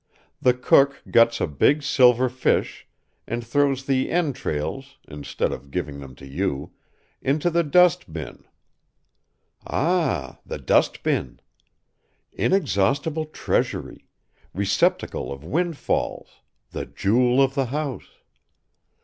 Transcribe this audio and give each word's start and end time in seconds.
The 0.41 0.55
cook 0.55 1.03
guts 1.11 1.39
a 1.39 1.45
big 1.45 1.83
silver 1.83 2.27
fish 2.27 2.87
and 3.27 3.45
throws 3.45 3.85
the 3.85 4.09
entrails 4.09 4.97
(instead 5.07 5.51
of 5.51 5.69
giving 5.69 5.99
them 5.99 6.15
to 6.15 6.25
you!) 6.25 6.71
into 7.21 7.51
the 7.51 7.61
dust 7.61 8.11
bin. 8.11 8.43
Ah, 9.67 10.39
the 10.43 10.57
dust 10.57 11.03
bin! 11.03 11.39
Inexhaustible 12.33 13.25
treasury, 13.25 14.07
receptacle 14.55 15.31
of 15.31 15.43
windfalls, 15.43 16.41
the 16.71 16.87
jewel 16.87 17.39
of 17.39 17.53
the 17.53 17.67
house! 17.67 18.09